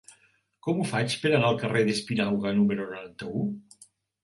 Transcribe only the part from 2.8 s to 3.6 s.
noranta-u?